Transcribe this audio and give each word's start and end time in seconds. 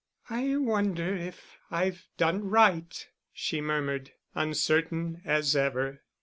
"I 0.31 0.55
wonder 0.57 1.15
if 1.15 1.59
I've 1.69 2.07
done 2.17 2.49
right," 2.49 3.07
she 3.31 3.61
murmured, 3.61 4.13
uncertain 4.33 5.21
as 5.25 5.55
ever. 5.55 6.01